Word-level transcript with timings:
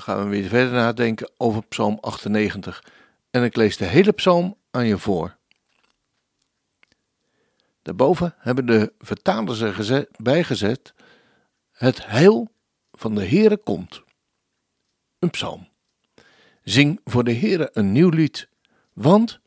gaan 0.00 0.22
we 0.22 0.28
weer 0.28 0.48
verder 0.48 0.72
nadenken 0.72 1.30
over 1.36 1.62
Psalm 1.66 1.98
98 2.00 2.84
en 3.30 3.42
ik 3.42 3.56
lees 3.56 3.76
de 3.76 3.84
hele 3.84 4.12
psalm 4.12 4.56
aan 4.70 4.86
je 4.86 4.98
voor. 4.98 5.36
Daarboven 7.82 8.34
hebben 8.38 8.66
de 8.66 8.92
vertalers 8.98 9.60
er 9.60 9.74
gezet, 10.44 10.94
Het 11.72 12.06
heil 12.06 12.50
van 12.92 13.14
de 13.14 13.26
Heere 13.26 13.56
komt. 13.56 14.02
Een 15.18 15.30
psalm. 15.30 15.68
Zing 16.62 17.00
voor 17.04 17.24
de 17.24 17.34
Heere 17.34 17.70
een 17.72 17.92
nieuw 17.92 18.08
lied, 18.08 18.48
want 18.92 19.40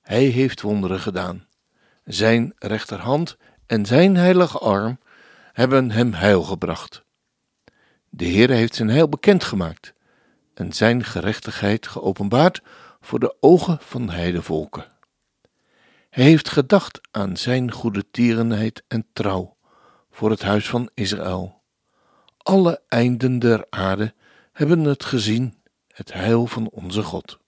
Hij 0.00 0.24
heeft 0.24 0.60
wonderen 0.60 1.00
gedaan. 1.00 1.46
Zijn 2.04 2.52
rechterhand 2.58 3.36
en 3.66 3.86
zijn 3.86 4.16
heilige 4.16 4.58
arm 4.58 4.98
hebben 5.52 5.90
hem 5.90 6.12
heil 6.12 6.42
gebracht. 6.42 7.03
De 8.16 8.24
Heere 8.24 8.52
heeft 8.52 8.74
zijn 8.74 8.88
heil 8.88 9.08
bekendgemaakt 9.08 9.94
en 10.54 10.72
zijn 10.72 11.04
gerechtigheid 11.04 11.86
geopenbaard 11.86 12.62
voor 13.00 13.20
de 13.20 13.36
ogen 13.40 13.78
van 13.80 14.10
heidevolken. 14.10 14.86
Hij 16.10 16.24
heeft 16.24 16.48
gedacht 16.48 17.00
aan 17.10 17.36
zijn 17.36 17.72
goede 17.72 18.10
tierenheid 18.10 18.82
en 18.88 19.06
trouw 19.12 19.56
voor 20.10 20.30
het 20.30 20.42
huis 20.42 20.68
van 20.68 20.90
Israël. 20.94 21.62
Alle 22.38 22.82
einden 22.88 23.38
der 23.38 23.66
aarde 23.70 24.14
hebben 24.52 24.84
het 24.84 25.04
gezien, 25.04 25.54
het 25.88 26.12
heil 26.12 26.46
van 26.46 26.68
onze 26.68 27.02
God. 27.02 27.38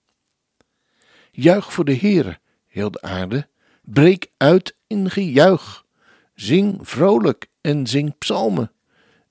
Juich 1.31 1.73
voor 1.73 1.85
de 1.85 1.97
Heere, 1.97 2.39
heel 2.65 2.91
de 2.91 3.01
aarde, 3.01 3.47
breek 3.81 4.31
uit 4.37 4.75
in 4.87 5.09
gejuich. 5.09 5.85
Zing 6.33 6.79
vrolijk 6.81 7.47
en 7.61 7.87
zing 7.87 8.17
psalmen. 8.17 8.71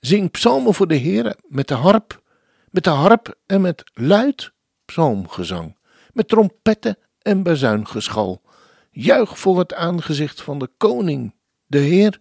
Zing 0.00 0.30
psalmen 0.30 0.75
voor 0.75 0.89
de 0.89 0.98
Heere 0.98 1.36
met 1.48 1.69
de 1.69 1.75
harp, 1.75 2.22
met 2.70 2.84
de 2.84 2.91
harp 2.91 3.34
en 3.47 3.61
met 3.61 3.91
luid 3.94 4.52
psalmgezang, 4.84 5.77
met 6.12 6.28
trompetten 6.28 6.98
en 7.22 7.42
bazuingeschal. 7.42 8.42
Juich 8.91 9.39
voor 9.39 9.58
het 9.58 9.74
aangezicht 9.74 10.42
van 10.42 10.58
de 10.58 10.70
koning, 10.77 11.34
de 11.67 11.78
Heer. 11.78 12.20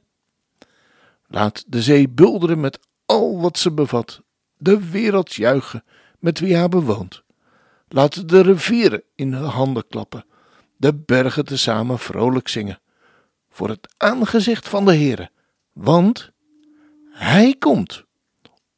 Laat 1.27 1.63
de 1.67 1.81
zee 1.81 2.09
bulderen 2.09 2.59
met 2.59 2.79
al 3.05 3.41
wat 3.41 3.57
ze 3.57 3.71
bevat, 3.71 4.21
de 4.57 4.89
wereld 4.89 5.33
juichen 5.33 5.83
met 6.19 6.39
wie 6.39 6.57
haar 6.57 6.69
bewoont. 6.69 7.23
Laat 7.87 8.29
de 8.29 8.41
rivieren 8.41 9.03
in 9.15 9.33
hun 9.33 9.43
handen 9.43 9.87
klappen, 9.87 10.25
de 10.77 10.93
bergen 10.93 11.45
tezamen 11.45 11.99
vrolijk 11.99 12.47
zingen, 12.47 12.79
voor 13.49 13.69
het 13.69 13.93
aangezicht 13.97 14.69
van 14.69 14.85
de 14.85 14.95
Heere, 14.95 15.29
want 15.73 16.31
hij 17.16 17.55
komt 17.59 18.03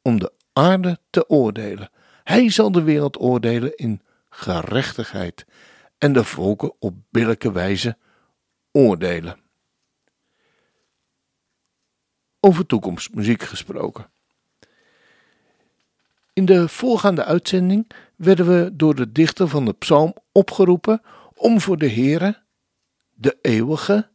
om 0.02 0.18
de 0.18 0.32
aarde 0.52 0.98
te 1.10 1.28
oordelen. 1.28 1.90
Hij 2.24 2.50
zal 2.50 2.72
de 2.72 2.82
wereld 2.82 3.20
oordelen 3.20 3.76
in 3.76 4.02
gerechtigheid 4.30 5.46
en 5.98 6.12
de 6.12 6.24
volken 6.24 6.72
op 6.78 6.94
billijke 7.10 7.52
wijze 7.52 7.96
oordelen. 8.72 9.40
Over 12.40 12.66
toekomstmuziek 12.66 13.42
gesproken. 13.42 14.10
In 16.32 16.44
de 16.44 16.68
voorgaande 16.68 17.24
uitzending 17.24 17.90
werden 18.16 18.46
we 18.46 18.70
door 18.76 18.94
de 18.94 19.12
dichter 19.12 19.48
van 19.48 19.64
de 19.64 19.72
psalm 19.72 20.14
opgeroepen 20.32 21.02
om 21.34 21.60
voor 21.60 21.78
de 21.78 21.90
Heere, 21.90 22.42
de 23.14 23.38
eeuwige, 23.40 24.08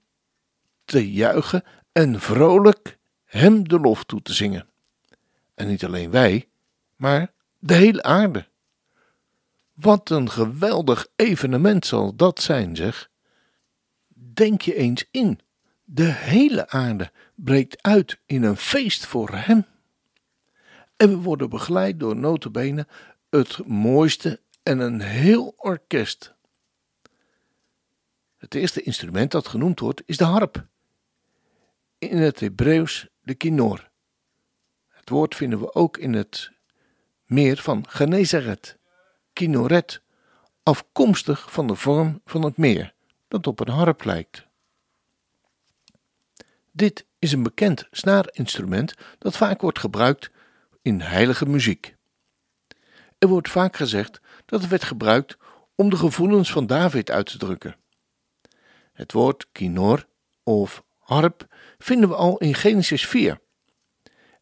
te 0.86 1.12
juichen 1.12 1.64
en 1.92 2.20
vrolijk 2.20 2.98
hem 3.34 3.68
de 3.68 3.80
lof 3.80 4.04
toe 4.04 4.22
te 4.22 4.34
zingen. 4.34 4.68
En 5.54 5.68
niet 5.68 5.86
alleen 5.86 6.12
wij, 6.12 6.50
maar 6.96 7.32
de 7.60 7.74
hele 7.74 8.04
aarde. 8.04 8.48
Wat 9.74 10.10
een 10.10 10.30
geweldig 10.30 11.08
evenement 11.16 11.86
zal 11.86 12.16
dat 12.16 12.42
zijn, 12.42 12.76
zeg. 12.76 13.10
Denk 14.08 14.62
je 14.62 14.76
eens 14.76 15.08
in. 15.12 15.40
De 15.84 16.12
hele 16.12 16.70
aarde 16.70 17.12
breekt 17.36 17.84
uit 17.84 18.20
in 18.26 18.44
een 18.44 18.58
feest 18.58 19.06
voor 19.06 19.30
hem. 19.30 19.66
En 20.96 21.10
we 21.10 21.16
worden 21.16 21.50
begeleid 21.50 22.00
door 22.00 22.16
notabene 22.16 22.88
het 23.30 23.68
mooiste 23.68 24.40
en 24.64 24.80
een 24.80 25.02
heel 25.02 25.54
orkest. 25.58 26.34
Het 28.38 28.56
eerste 28.56 28.82
instrument 28.82 29.32
dat 29.32 29.48
genoemd 29.48 29.80
wordt 29.80 30.04
is 30.06 30.18
de 30.18 30.24
harp. 30.24 30.66
In 31.98 32.18
het 32.18 32.40
Hebreeuws 32.40 33.08
de 33.24 33.34
kinor. 33.34 33.90
Het 34.88 35.10
woord 35.10 35.36
vinden 35.36 35.60
we 35.60 35.74
ook 35.74 35.98
in 35.98 36.14
het 36.14 36.52
meer 37.26 37.58
van 37.58 37.86
Genezeret, 37.88 38.78
kinoret, 39.34 40.02
afkomstig 40.64 41.52
van 41.52 41.68
de 41.68 41.76
vorm 41.76 42.22
van 42.26 42.44
het 42.44 42.58
meer, 42.58 42.94
dat 43.28 43.48
op 43.48 43.60
een 43.60 43.74
harp 43.74 44.04
lijkt. 44.04 44.46
Dit 46.72 47.06
is 47.20 47.32
een 47.32 47.44
bekend 47.44 47.88
snaarinstrument 47.92 48.94
dat 49.18 49.38
vaak 49.38 49.62
wordt 49.62 49.80
gebruikt 49.80 50.32
in 50.82 51.02
heilige 51.02 51.46
muziek. 51.46 51.96
Er 53.18 53.28
wordt 53.28 53.50
vaak 53.50 53.76
gezegd 53.76 54.22
dat 54.46 54.62
het 54.62 54.70
werd 54.70 54.84
gebruikt 54.84 55.38
om 55.76 55.90
de 55.90 55.98
gevoelens 55.98 56.52
van 56.52 56.68
David 56.68 57.12
uit 57.12 57.26
te 57.26 57.38
drukken. 57.38 57.76
Het 58.94 59.12
woord 59.12 59.48
kinor 59.52 60.08
of 60.44 60.84
harp 61.04 61.48
vinden 61.78 62.10
we 62.10 62.16
al 62.16 62.38
in 62.38 62.54
Genesis 62.54 63.06
4. 63.06 63.40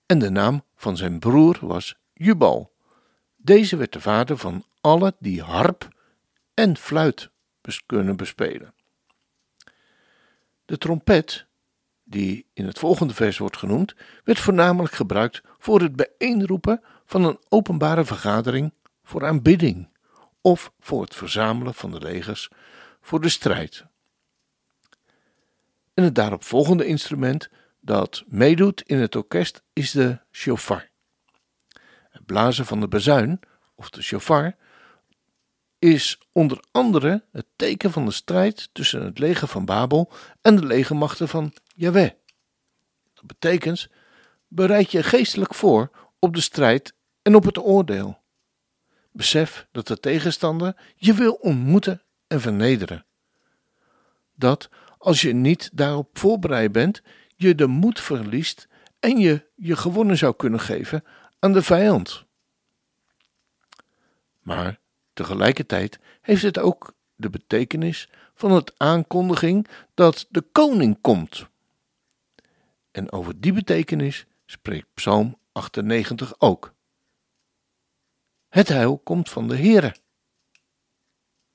En 0.06 0.20
de 0.20 0.30
naam 0.30 0.64
van 0.76 0.98
zijn 0.98 1.20
broer 1.20 1.58
was 1.62 1.96
Jubal. 2.14 2.72
Deze 3.36 3.78
werd 3.78 3.94
de 3.94 4.02
vader 4.02 4.38
van 4.38 4.66
alle 4.82 5.16
die 5.20 5.42
harp 5.42 5.88
en 6.54 6.78
fluit 6.78 7.30
kunnen 7.86 8.16
bespelen. 8.16 8.74
De 10.66 10.78
trompet, 10.78 11.46
die 12.04 12.46
in 12.54 12.66
het 12.66 12.80
volgende 12.80 13.14
vers 13.14 13.38
wordt 13.38 13.58
genoemd, 13.58 13.96
werd 14.24 14.40
voornamelijk 14.40 14.94
gebruikt 14.94 15.42
voor 15.58 15.82
het 15.82 15.96
bijeenroepen 15.96 16.82
van 17.06 17.24
een 17.24 17.40
openbare 17.50 18.06
vergadering 18.06 18.74
voor 19.04 19.26
aanbidding 19.26 19.90
of 20.42 20.72
voor 20.80 21.02
het 21.02 21.16
verzamelen 21.16 21.74
van 21.74 21.92
de 21.92 22.00
legers 22.00 22.50
voor 23.02 23.22
de 23.22 23.30
strijd. 23.30 23.86
En 26.02 26.08
het 26.08 26.16
daaropvolgende 26.16 26.86
instrument 26.86 27.50
dat 27.80 28.24
meedoet 28.28 28.82
in 28.82 28.98
het 28.98 29.16
orkest 29.16 29.64
is 29.74 29.92
de 29.92 30.20
shofar. 30.32 30.90
Het 32.10 32.26
blazen 32.26 32.66
van 32.66 32.80
de 32.80 32.88
bazuin, 32.88 33.40
of 33.76 33.90
de 33.90 34.02
shofar, 34.02 34.56
is 35.80 36.20
onder 36.32 36.64
andere 36.72 37.24
het 37.32 37.46
teken 37.56 37.92
van 37.92 38.06
de 38.06 38.12
strijd 38.12 38.70
tussen 38.72 39.04
het 39.06 39.20
leger 39.20 39.48
van 39.48 39.66
Babel 39.66 40.12
en 40.42 40.56
de 40.56 40.66
legermachten 40.66 41.28
van 41.28 41.54
Yahweh. 41.76 42.12
Dat 43.14 43.26
betekent, 43.26 43.90
bereid 44.48 44.92
je 44.92 45.04
geestelijk 45.04 45.54
voor 45.54 45.92
op 46.20 46.36
de 46.36 46.42
strijd 46.42 46.94
en 47.22 47.36
op 47.36 47.44
het 47.44 47.58
oordeel. 47.58 48.18
Besef 49.12 49.68
dat 49.72 49.88
de 49.88 50.00
tegenstander 50.00 50.76
je 50.96 51.14
wil 51.14 51.34
ontmoeten 51.34 52.02
en 52.28 52.42
vernederen. 52.42 53.06
Dat 54.36 54.70
als 55.02 55.22
je 55.22 55.34
niet 55.34 55.70
daarop 55.74 56.18
voorbereid 56.18 56.72
bent, 56.72 57.02
je 57.36 57.56
de 57.56 57.68
moed 57.68 58.00
verliest 58.00 58.68
en 59.00 59.18
je 59.18 59.46
je 59.56 59.76
gewonnen 59.76 60.18
zou 60.18 60.36
kunnen 60.36 60.60
geven 60.60 61.04
aan 61.40 61.54
de 61.54 61.62
vijand. 61.62 62.26
Maar 64.42 64.80
tegelijkertijd 65.14 66.00
heeft 66.22 66.42
het 66.42 66.58
ook 66.58 66.94
de 67.16 67.30
betekenis 67.30 68.10
van 68.34 68.52
het 68.52 68.74
aankondiging 68.78 69.68
dat 69.94 70.26
de 70.30 70.42
koning 70.42 71.02
komt. 71.02 71.48
En 72.92 73.12
over 73.12 73.40
die 73.40 73.54
betekenis 73.54 74.26
spreekt 74.46 74.88
Psalm 74.94 75.38
98 75.52 76.34
ook. 76.38 76.74
Het 78.50 78.68
heil 78.68 78.98
komt 78.98 79.30
van 79.30 79.48
de 79.48 79.58
Heere, 79.58 79.96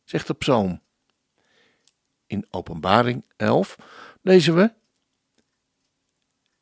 zegt 0.05 0.27
de 0.27 0.35
psalm. 0.35 0.85
In 2.27 2.47
Openbaring 2.51 3.25
11 3.37 3.77
lezen 4.23 4.55
we: 4.55 4.73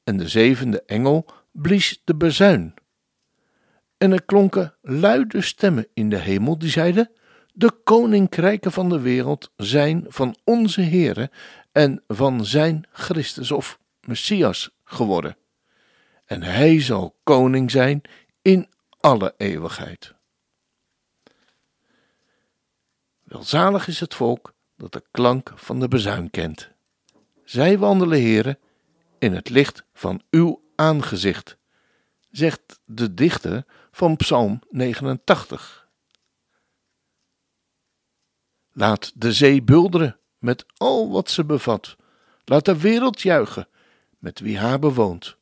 En 0.05 0.17
de 0.17 0.29
zevende 0.29 0.83
engel 0.83 1.27
blies 1.53 2.01
de 2.05 2.15
bezuin. 2.15 2.75
En 3.97 4.13
er 4.13 4.25
klonken 4.25 4.75
luide 4.81 5.41
stemmen 5.41 5.87
in 5.95 6.09
de 6.09 6.19
hemel 6.19 6.59
die 6.59 6.71
zeiden: 6.71 7.11
De 7.53 7.71
koninkrijken 7.85 8.73
van 8.73 8.89
de 8.89 9.01
wereld 9.01 9.53
zijn 9.57 10.05
van 10.09 10.37
onze 10.45 10.81
Heere 10.81 11.31
en 11.73 12.03
van 12.09 12.45
zijn 12.45 12.89
Christus 12.93 13.51
of 13.51 13.79
Messias 14.01 14.71
geworden. 14.85 15.37
En 16.25 16.43
hij 16.43 16.81
zal 16.81 17.19
koning 17.23 17.71
zijn 17.71 18.03
in 18.43 18.69
alle 19.01 19.35
eeuwigheid. 19.37 20.15
Welzalig 23.23 23.89
is 23.89 24.01
het 24.01 24.15
volk 24.15 24.54
dat 24.85 25.03
de 25.03 25.09
klank 25.11 25.53
van 25.55 25.81
de 25.81 25.89
bezuin 25.89 26.31
kent. 26.31 26.71
Zij 27.45 27.79
wandelen, 27.79 28.19
heren, 28.19 28.59
in 29.19 29.35
het 29.35 29.49
licht 29.49 29.85
van 29.93 30.23
uw 30.31 30.63
aangezicht, 30.75 31.57
zegt 32.31 32.81
de 32.85 33.15
dichter 33.15 33.65
van 33.91 34.17
Psalm 34.17 34.63
89. 34.71 35.89
Laat 38.73 39.13
de 39.15 39.33
zee 39.33 39.63
bulderen 39.63 40.19
met 40.39 40.67
al 40.77 41.11
wat 41.11 41.31
ze 41.31 41.45
bevat. 41.45 41.97
Laat 42.45 42.65
de 42.65 42.79
wereld 42.79 43.21
juichen 43.21 43.69
met 44.19 44.41
wie 44.41 44.59
haar 44.59 44.79
bewoont. 44.79 45.37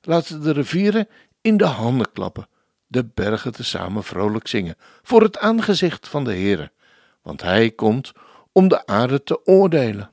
Laat 0.00 0.42
de 0.42 0.52
rivieren 0.52 1.08
in 1.40 1.56
de 1.56 1.66
handen 1.66 2.12
klappen, 2.12 2.48
de 2.86 3.04
bergen 3.04 3.52
tezamen 3.52 4.04
vrolijk 4.04 4.48
zingen, 4.48 4.76
voor 5.02 5.22
het 5.22 5.38
aangezicht 5.38 6.08
van 6.08 6.24
de 6.24 6.32
Heere, 6.32 6.72
want 7.22 7.42
Hij 7.42 7.70
komt 7.70 8.12
om 8.52 8.68
de 8.68 8.86
aarde 8.86 9.22
te 9.22 9.46
oordelen. 9.46 10.10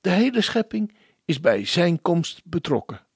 De 0.00 0.10
hele 0.10 0.40
schepping 0.40 0.96
is 1.24 1.40
bij 1.40 1.64
Zijn 1.64 2.02
komst 2.02 2.40
betrokken, 2.44 3.06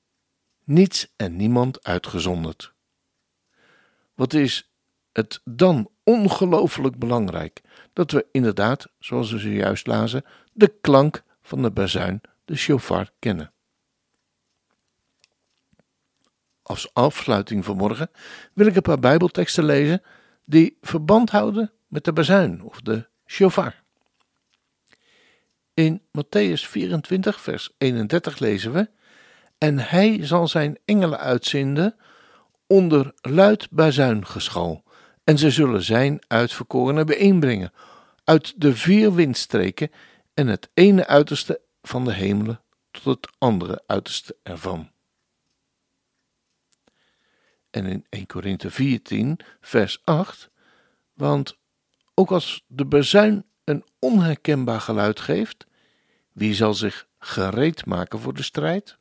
niets 0.65 1.13
en 1.17 1.37
niemand 1.37 1.85
uitgezonderd. 1.85 2.73
Wat 4.15 4.33
is 4.33 4.73
het 5.13 5.41
dan 5.45 5.91
ongelooflijk 6.05 6.99
belangrijk 6.99 7.61
dat 7.93 8.11
we 8.11 8.27
inderdaad, 8.33 8.89
zoals 8.99 9.31
we 9.31 9.39
zojuist 9.39 9.87
lazen, 9.87 10.25
de 10.53 10.79
klank 10.81 11.23
van 11.43 11.63
de 11.63 11.71
bazuin, 11.71 12.21
de 12.45 12.57
shofar, 12.57 13.11
kennen. 13.19 13.53
Als 16.63 16.95
afsluiting 16.95 17.65
van 17.65 17.77
morgen 17.77 18.11
wil 18.53 18.67
ik 18.67 18.77
een 18.77 18.83
paar 18.83 18.99
Bijbelteksten 18.99 19.65
lezen 19.65 20.03
die 20.45 20.79
verband 20.81 21.31
houden 21.31 21.73
met 21.93 22.05
de 22.05 22.13
bazuin 22.13 22.63
of 22.63 22.81
de 22.81 23.07
shofar. 23.27 23.83
In 25.75 26.03
Matthäus 26.19 26.69
24, 26.69 27.41
vers 27.41 27.71
31 27.79 28.39
lezen 28.39 28.73
we: 28.73 28.91
En 29.59 29.79
hij 29.79 30.27
zal 30.27 30.49
zijn 30.49 30.79
engelen 30.85 31.19
uitzenden 31.19 31.97
onder 32.67 33.13
luid 33.21 33.71
bazuingeschal, 33.71 34.85
en 35.25 35.39
ze 35.39 35.51
zullen 35.51 35.83
zijn 35.83 36.19
uitverkorenen 36.27 37.07
bijeenbrengen 37.07 37.73
uit 38.25 38.61
de 38.61 38.77
vier 38.77 39.15
windstreken 39.15 39.91
en 40.35 40.47
het 40.47 40.71
ene 40.75 41.07
uiterste 41.07 41.61
van 41.83 42.05
de 42.05 42.13
hemelen 42.13 42.61
tot 42.91 43.05
het 43.05 43.35
andere 43.39 43.83
uiterste 43.87 44.37
ervan. 44.43 44.91
En 47.71 47.87
in 47.87 48.07
1 48.09 48.27
Korinthe 48.27 48.71
14, 48.71 49.39
vers 49.61 50.01
8, 50.05 50.51
want 51.13 51.61
ook 52.15 52.31
als 52.31 52.65
de 52.67 52.87
bezuin 52.87 53.45
een 53.65 53.85
onherkenbaar 53.99 54.81
geluid 54.81 55.21
geeft, 55.21 55.67
wie 56.33 56.55
zal 56.55 56.75
zich 56.75 57.07
gereed 57.19 57.87
maken 57.87 58.19
voor 58.19 58.35
de 58.35 58.43
strijd? 58.43 58.99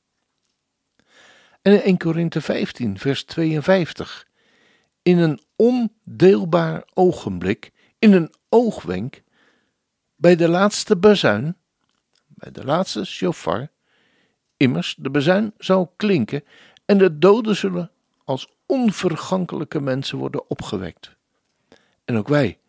En 1.61 1.73
in 1.73 1.81
1 1.81 1.97
Korinthe 1.97 2.41
15, 2.41 2.99
vers 2.99 3.23
52, 3.23 4.27
in 5.01 5.17
een 5.17 5.41
ondeelbaar 5.55 6.83
ogenblik, 6.93 7.71
in 7.99 8.13
een 8.13 8.33
oogwenk, 8.49 9.21
bij 10.15 10.35
de 10.35 10.47
laatste 10.47 10.97
bezuin, 10.97 11.57
bij 12.27 12.51
de 12.51 12.65
laatste 12.65 13.05
shofar, 13.05 13.71
immers 14.57 14.95
de 14.97 15.09
bezuin 15.09 15.53
zal 15.57 15.93
klinken 15.95 16.43
en 16.85 16.97
de 16.97 17.17
doden 17.17 17.55
zullen 17.55 17.91
als 18.23 18.47
onvergankelijke 18.65 19.81
mensen 19.81 20.17
worden 20.17 20.49
opgewekt. 20.49 21.15
En 22.05 22.17
ook 22.17 22.27
wij 22.27 22.59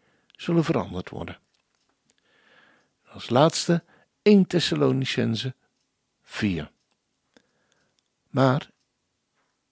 zullen 0.43 0.65
veranderd 0.65 1.11
worden. 1.11 1.39
Als 3.09 3.31
laatste 3.31 3.85
1 4.23 4.47
Thessalonicense 4.47 5.55
4. 6.23 6.71
Maar 8.31 8.71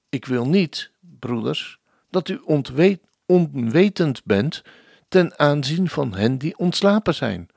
ik 0.09 0.25
wil 0.25 0.47
niet, 0.47 0.91
broeders, 1.01 1.79
dat 2.11 2.29
u 2.29 2.41
ontweet, 2.45 3.01
onwetend 3.27 4.25
bent 4.25 4.63
ten 5.09 5.39
aanzien 5.39 5.89
van 5.89 6.15
hen 6.15 6.39
die 6.39 6.59
ontslapen 6.59 7.15
zijn, 7.15 7.49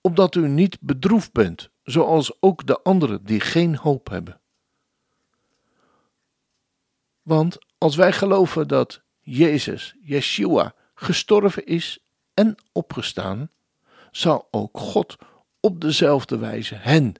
opdat 0.00 0.34
u 0.34 0.48
niet 0.48 0.80
bedroefd 0.80 1.32
bent, 1.32 1.70
zoals 1.82 2.42
ook 2.42 2.66
de 2.66 2.82
anderen 2.82 3.24
die 3.24 3.40
geen 3.40 3.76
hoop 3.76 4.08
hebben. 4.08 4.40
Want 7.22 7.58
als 7.78 7.96
wij 7.96 8.12
geloven 8.12 8.68
dat 8.68 9.02
Jezus, 9.20 9.94
Yeshua, 10.00 10.74
gestorven 10.94 11.66
is 11.66 11.98
en 12.36 12.56
opgestaan, 12.72 13.50
zal 14.10 14.48
ook 14.50 14.78
God 14.78 15.16
op 15.60 15.80
dezelfde 15.80 16.38
wijze 16.38 16.74
hen 16.74 17.14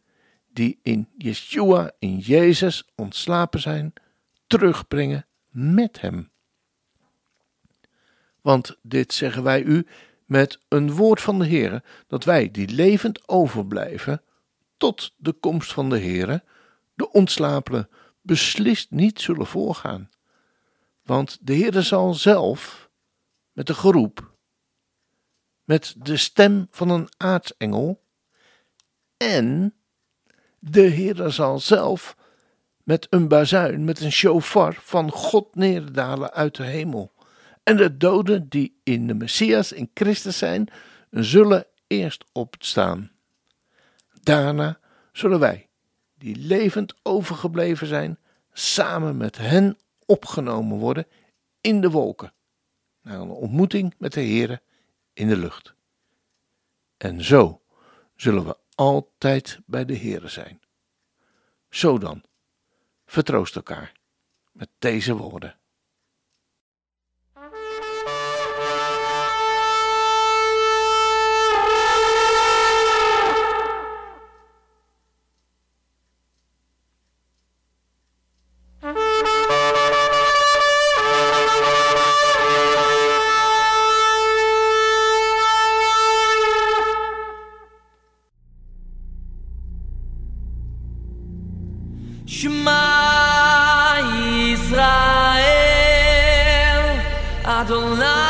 die 0.52 0.78
in 0.82 1.08
Yeshua, 1.18 1.90
in 1.98 2.18
Jezus 2.18 2.84
ontslapen 2.94 3.60
zijn, 3.60 3.92
terugbrengen 4.46 5.26
met 5.50 6.00
hem. 6.00 6.30
Want 8.40 8.76
dit 8.82 9.12
zeggen 9.12 9.42
wij 9.42 9.62
u 9.62 9.86
met 10.24 10.58
een 10.68 10.92
woord 10.92 11.20
van 11.20 11.38
de 11.38 11.46
Heere, 11.46 11.82
dat 12.06 12.24
wij 12.24 12.50
die 12.50 12.68
levend 12.68 13.28
overblijven 13.28 14.22
tot 14.76 15.12
de 15.16 15.32
komst 15.32 15.72
van 15.72 15.90
de 15.90 15.98
Heere, 15.98 16.44
de 16.94 17.10
ontslapenen 17.10 17.88
beslist 18.20 18.90
niet 18.90 19.20
zullen 19.20 19.46
voorgaan. 19.46 20.10
Want 21.02 21.38
de 21.40 21.54
Heere 21.54 21.82
zal 21.82 22.14
zelf 22.14 22.90
met 23.52 23.68
een 23.68 23.74
geroep, 23.74 24.35
met 25.66 25.94
de 25.98 26.16
stem 26.16 26.66
van 26.70 26.90
een 26.90 27.08
aartsengel, 27.16 28.02
en 29.16 29.74
de 30.58 30.90
Heere 30.90 31.30
zal 31.30 31.58
zelf 31.58 32.16
met 32.82 33.06
een 33.10 33.28
bazuin, 33.28 33.84
met 33.84 34.00
een 34.00 34.12
shofar 34.12 34.74
van 34.80 35.10
God 35.10 35.54
neerdalen 35.54 36.32
uit 36.32 36.54
de 36.54 36.64
hemel. 36.64 37.12
En 37.62 37.76
de 37.76 37.96
doden 37.96 38.48
die 38.48 38.80
in 38.82 39.06
de 39.06 39.14
Messias, 39.14 39.72
in 39.72 39.90
Christus 39.94 40.38
zijn, 40.38 40.68
zullen 41.10 41.66
eerst 41.86 42.24
opstaan. 42.32 43.10
Daarna 44.22 44.78
zullen 45.12 45.38
wij, 45.40 45.68
die 46.18 46.36
levend 46.36 46.94
overgebleven 47.02 47.86
zijn, 47.86 48.18
samen 48.52 49.16
met 49.16 49.38
hen 49.38 49.78
opgenomen 50.04 50.78
worden 50.78 51.06
in 51.60 51.80
de 51.80 51.90
wolken, 51.90 52.32
naar 53.02 53.20
een 53.20 53.30
ontmoeting 53.30 53.94
met 53.98 54.12
de 54.12 54.20
Heere 54.20 54.60
in 55.16 55.28
de 55.28 55.36
lucht. 55.36 55.74
En 56.96 57.24
zo 57.24 57.62
zullen 58.16 58.46
we 58.46 58.56
altijd 58.74 59.60
bij 59.66 59.84
de 59.84 59.98
Heere 59.98 60.28
zijn. 60.28 60.60
Zo 61.70 61.98
dan, 61.98 62.24
vertroost 63.06 63.56
elkaar 63.56 63.92
met 64.52 64.68
deze 64.78 65.16
woorden. 65.16 65.58
Adonai 97.68 98.25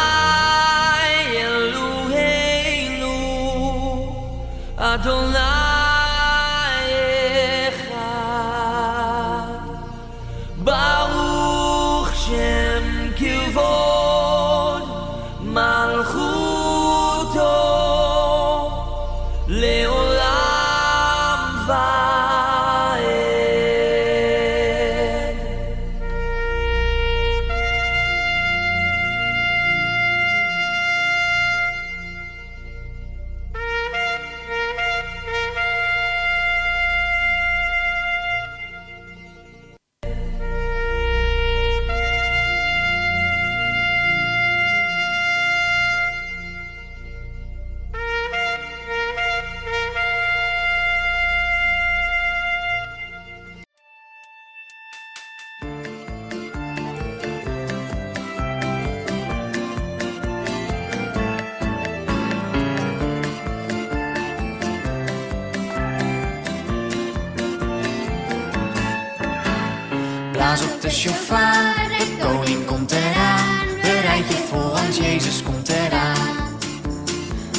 Op 70.96 71.02
de 71.02 72.16
koning 72.20 72.66
komt 72.66 72.92
eraan. 72.92 73.66
Bereid 73.82 74.28
je 74.28 74.44
voor, 74.48 74.70
want 74.70 74.96
Jezus 74.96 75.42
komt 75.42 75.68
eraan. 75.68 76.36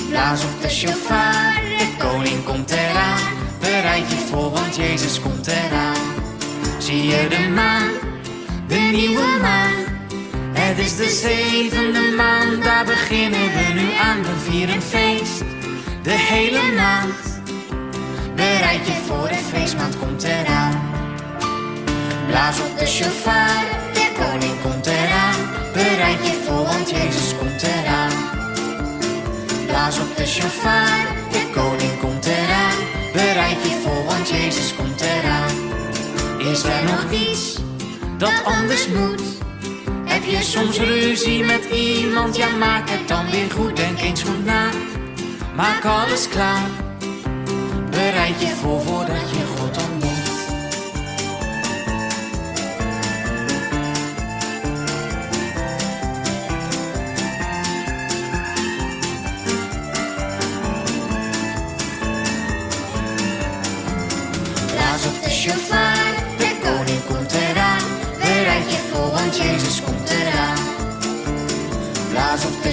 Blaas 0.09 0.43
op 0.43 0.61
de 0.61 0.69
shofar, 0.69 1.61
de 1.77 1.87
koning 1.97 2.43
komt 2.43 2.71
eraan. 2.71 3.19
Bereid 3.59 4.09
je 4.09 4.15
voor, 4.29 4.51
want 4.51 4.75
Jezus 4.75 5.21
komt 5.21 5.47
eraan. 5.47 5.95
Zie 6.77 7.03
je 7.03 7.27
de 7.29 7.49
maan, 7.49 7.89
de 8.67 8.89
nieuwe 8.91 9.37
maan. 9.41 9.73
Het 10.53 10.77
is 10.77 10.95
de 10.95 11.09
zevende 11.09 12.13
maand, 12.15 12.63
daar 12.63 12.85
beginnen 12.85 13.51
we 13.53 13.73
nu 13.73 13.93
aan. 14.01 14.23
We 14.23 14.51
vieren 14.51 14.81
feest, 14.81 15.43
de 16.03 16.17
hele 16.17 16.75
maand. 16.75 17.41
Bereid 18.35 18.87
je 18.87 18.93
voor, 19.05 19.27
de 19.27 19.39
feestmaand 19.53 19.97
komt 19.99 20.23
eraan. 20.23 20.97
Blaas 22.27 22.59
op 22.59 22.77
de 22.77 22.85
shofar, 22.85 23.65
de 23.93 24.11
koning 24.19 24.61
komt 24.61 24.85
eraan. 24.85 25.39
Bereid 25.73 26.27
je 26.27 26.43
voor, 26.45 26.63
want 26.63 26.89
Jezus 26.89 27.37
komt 27.37 27.63
eraan. 27.63 28.11
Blaas 29.67 29.99
op 29.99 30.15
de 30.17 30.25
shofar, 30.25 31.07
de 31.31 31.49
koning 31.53 31.99
komt 31.99 32.25
eraan. 32.25 32.77
Bereid 33.13 33.57
je 33.63 33.79
voor, 33.83 34.03
want 34.05 34.29
Jezus 34.29 34.75
komt 34.75 35.01
eraan. 35.01 35.55
Is 36.51 36.63
er 36.63 36.83
nog 36.83 37.11
iets 37.11 37.57
dat 38.17 38.43
anders 38.43 38.87
moet? 38.87 39.21
Heb 40.05 40.23
je 40.23 40.41
soms 40.41 40.77
ruzie 40.77 41.43
met 41.43 41.65
iemand? 41.65 42.35
Ja, 42.35 42.47
maak 42.49 42.89
het 42.89 43.07
dan 43.07 43.29
weer 43.31 43.51
goed. 43.51 43.75
Denk 43.75 44.01
eens 44.01 44.23
goed 44.23 44.45
na. 44.45 44.69
Maak 45.55 45.85
alles 45.85 46.27
klaar. 46.27 46.67
Bereid 47.89 48.41
je 48.41 48.47
voor 48.47 48.81
voordat 48.81 49.29
je 49.29 49.46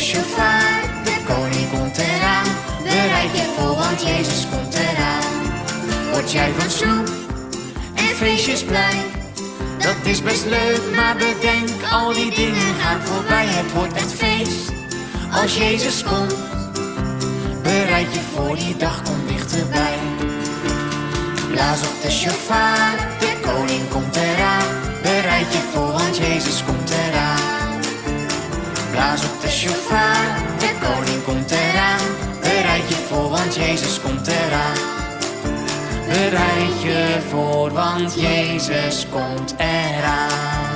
Op 0.04 1.04
de 1.04 1.16
koning 1.26 1.70
komt 1.70 1.96
eraan. 1.96 2.46
Bereid 2.82 3.30
je 3.36 3.54
voor, 3.56 3.76
want 3.76 4.02
Jezus 4.02 4.46
komt 4.50 4.74
eraan. 4.74 5.24
Word 6.10 6.32
jij 6.32 6.52
van 6.58 6.70
snoep 6.70 7.08
en 7.94 8.04
feestjes 8.04 8.64
blij? 8.64 8.96
Dat 9.78 9.96
is 10.02 10.22
best 10.22 10.44
leuk, 10.44 10.80
maar 10.94 11.16
bedenk, 11.16 11.70
al 11.90 12.12
die 12.12 12.34
dingen 12.34 12.74
gaan 12.80 13.00
voorbij. 13.00 13.46
Het 13.46 13.72
wordt 13.72 13.92
echt 13.92 14.12
feest 14.12 14.72
als 15.32 15.56
Jezus 15.56 16.02
komt. 16.02 16.34
Bereid 17.62 18.14
je 18.14 18.20
voor, 18.34 18.56
die 18.56 18.76
dag 18.76 19.02
komt 19.02 19.28
dichterbij. 19.28 19.98
Blaas 21.50 21.80
op 21.80 22.02
de 22.02 22.10
shofar, 22.10 22.96
de 23.18 23.32
koning 23.42 23.88
komt 23.88 24.16
eraan. 24.16 24.66
Bereid 25.02 25.52
je 25.52 25.60
voor, 25.72 25.92
want 25.92 26.16
Jezus 26.16 26.64
komt 26.64 26.90
eraan. 26.90 27.80
Blaas 28.90 29.24
op 29.24 29.43
shofar, 29.54 30.58
de 30.58 30.70
koning 30.80 31.24
komt 31.24 31.50
eraan. 31.50 32.06
Bereid 32.40 32.88
je 32.88 32.94
voor, 32.94 33.28
want 33.28 33.54
Jezus 33.54 34.00
komt 34.00 34.26
eraan. 34.26 34.76
Bereid 36.06 36.82
je 36.82 37.20
voor, 37.28 37.72
want 37.72 38.14
Jezus 38.14 39.08
komt 39.08 39.54
eraan. 39.58 40.72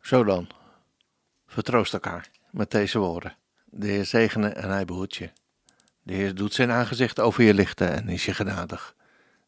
Zo 0.00 0.24
dan. 0.24 0.48
Vertroost 1.46 1.92
elkaar 1.92 2.30
met 2.50 2.70
deze 2.70 2.98
woorden. 2.98 3.36
De 3.70 3.86
Heer 3.86 4.04
zegene 4.04 4.48
en 4.48 4.70
hij 4.70 4.84
behoedt 4.84 5.16
je. 5.16 5.30
De 6.02 6.14
Heer 6.14 6.34
doet 6.34 6.54
zijn 6.54 6.70
aangezicht 6.70 7.20
over 7.20 7.42
je 7.42 7.54
lichten 7.54 7.92
en 7.92 8.08
is 8.08 8.24
je 8.24 8.34
genadig. 8.34 8.94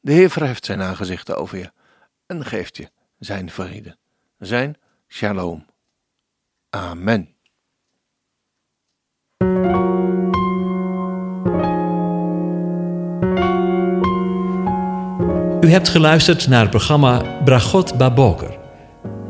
De 0.00 0.12
Heer 0.12 0.30
verheft 0.30 0.64
zijn 0.64 0.82
aangezicht 0.82 1.34
over 1.34 1.58
je 1.58 1.72
en 2.26 2.44
geeft 2.44 2.76
je 2.76 2.90
zijn 3.18 3.50
vrede. 3.50 3.96
Zijn 4.38 4.76
shalom. 5.08 5.66
Amen. 6.70 7.34
U 15.60 15.72
hebt 15.72 15.88
geluisterd 15.88 16.48
naar 16.48 16.60
het 16.60 16.70
programma 16.70 17.42
Bragot 17.44 17.98
Baboker. 17.98 18.58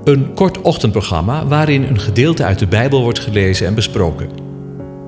Een 0.05 0.35
kort 0.35 0.61
ochtendprogramma 0.61 1.47
waarin 1.47 1.83
een 1.83 2.01
gedeelte 2.01 2.45
uit 2.45 2.59
de 2.59 2.67
Bijbel 2.67 3.03
wordt 3.03 3.19
gelezen 3.19 3.67
en 3.67 3.75
besproken. 3.75 4.50